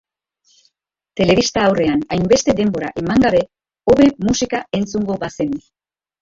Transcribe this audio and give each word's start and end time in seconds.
Telebista 1.19 1.65
aurrean 1.65 2.01
hainbeste 2.15 2.55
denbora 2.61 2.89
eman 3.03 3.27
gabe, 3.27 3.43
hobe 3.93 4.09
musika 4.31 4.63
entzungo 4.81 5.21
bazenu. 5.27 5.63